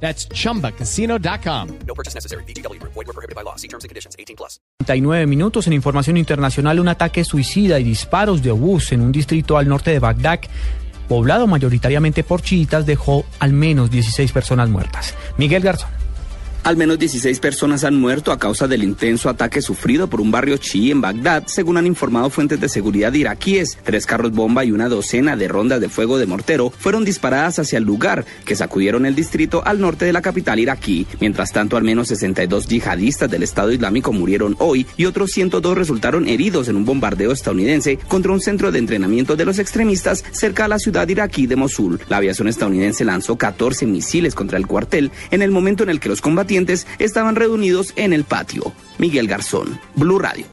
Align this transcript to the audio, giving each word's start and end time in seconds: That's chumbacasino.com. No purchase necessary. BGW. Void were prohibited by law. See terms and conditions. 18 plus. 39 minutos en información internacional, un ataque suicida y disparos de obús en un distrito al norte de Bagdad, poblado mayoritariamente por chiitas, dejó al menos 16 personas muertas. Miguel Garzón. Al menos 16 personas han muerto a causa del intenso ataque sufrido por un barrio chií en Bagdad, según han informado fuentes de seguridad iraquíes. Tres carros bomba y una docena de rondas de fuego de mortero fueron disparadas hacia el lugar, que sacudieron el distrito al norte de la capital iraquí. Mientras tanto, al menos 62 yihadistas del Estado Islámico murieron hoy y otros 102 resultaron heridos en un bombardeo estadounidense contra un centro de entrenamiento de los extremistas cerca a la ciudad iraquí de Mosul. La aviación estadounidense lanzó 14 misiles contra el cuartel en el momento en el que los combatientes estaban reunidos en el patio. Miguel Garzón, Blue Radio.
That's 0.00 0.28
chumbacasino.com. 0.28 1.68
No 1.86 1.94
purchase 1.94 2.14
necessary. 2.14 2.44
BGW. 2.44 2.80
Void 2.82 2.94
were 2.94 3.12
prohibited 3.12 3.34
by 3.34 3.42
law. 3.42 3.56
See 3.56 3.68
terms 3.68 3.84
and 3.84 3.88
conditions. 3.88 4.14
18 4.18 4.36
plus. 4.36 4.60
39 4.84 5.26
minutos 5.26 5.66
en 5.66 5.72
información 5.72 6.16
internacional, 6.16 6.78
un 6.78 6.88
ataque 6.88 7.24
suicida 7.24 7.80
y 7.80 7.84
disparos 7.84 8.42
de 8.42 8.52
obús 8.52 8.92
en 8.92 9.00
un 9.00 9.10
distrito 9.10 9.58
al 9.58 9.68
norte 9.68 9.90
de 9.90 9.98
Bagdad, 9.98 10.40
poblado 11.08 11.46
mayoritariamente 11.46 12.22
por 12.22 12.42
chiitas, 12.42 12.86
dejó 12.86 13.24
al 13.40 13.52
menos 13.52 13.90
16 13.90 14.30
personas 14.32 14.68
muertas. 14.68 15.14
Miguel 15.38 15.62
Garzón. 15.62 16.05
Al 16.66 16.76
menos 16.76 16.98
16 16.98 17.38
personas 17.38 17.84
han 17.84 17.94
muerto 17.94 18.32
a 18.32 18.40
causa 18.40 18.66
del 18.66 18.82
intenso 18.82 19.28
ataque 19.28 19.62
sufrido 19.62 20.08
por 20.08 20.20
un 20.20 20.32
barrio 20.32 20.56
chií 20.56 20.90
en 20.90 21.00
Bagdad, 21.00 21.44
según 21.46 21.76
han 21.76 21.86
informado 21.86 22.28
fuentes 22.28 22.58
de 22.58 22.68
seguridad 22.68 23.12
iraquíes. 23.12 23.78
Tres 23.84 24.04
carros 24.04 24.32
bomba 24.32 24.64
y 24.64 24.72
una 24.72 24.88
docena 24.88 25.36
de 25.36 25.46
rondas 25.46 25.80
de 25.80 25.88
fuego 25.88 26.18
de 26.18 26.26
mortero 26.26 26.70
fueron 26.76 27.04
disparadas 27.04 27.60
hacia 27.60 27.78
el 27.78 27.84
lugar, 27.84 28.24
que 28.44 28.56
sacudieron 28.56 29.06
el 29.06 29.14
distrito 29.14 29.62
al 29.64 29.80
norte 29.80 30.06
de 30.06 30.12
la 30.12 30.22
capital 30.22 30.58
iraquí. 30.58 31.06
Mientras 31.20 31.52
tanto, 31.52 31.76
al 31.76 31.84
menos 31.84 32.08
62 32.08 32.66
yihadistas 32.66 33.30
del 33.30 33.44
Estado 33.44 33.70
Islámico 33.70 34.12
murieron 34.12 34.56
hoy 34.58 34.88
y 34.96 35.04
otros 35.04 35.30
102 35.30 35.78
resultaron 35.78 36.26
heridos 36.26 36.66
en 36.66 36.74
un 36.74 36.84
bombardeo 36.84 37.30
estadounidense 37.30 37.96
contra 38.08 38.32
un 38.32 38.40
centro 38.40 38.72
de 38.72 38.80
entrenamiento 38.80 39.36
de 39.36 39.44
los 39.44 39.60
extremistas 39.60 40.24
cerca 40.32 40.64
a 40.64 40.68
la 40.68 40.80
ciudad 40.80 41.06
iraquí 41.06 41.46
de 41.46 41.54
Mosul. 41.54 42.00
La 42.08 42.16
aviación 42.16 42.48
estadounidense 42.48 43.04
lanzó 43.04 43.36
14 43.36 43.86
misiles 43.86 44.34
contra 44.34 44.58
el 44.58 44.66
cuartel 44.66 45.12
en 45.30 45.42
el 45.42 45.52
momento 45.52 45.84
en 45.84 45.90
el 45.90 46.00
que 46.00 46.08
los 46.08 46.20
combatientes 46.20 46.55
estaban 46.98 47.36
reunidos 47.36 47.92
en 47.96 48.12
el 48.12 48.24
patio. 48.24 48.72
Miguel 48.98 49.28
Garzón, 49.28 49.78
Blue 49.94 50.18
Radio. 50.18 50.46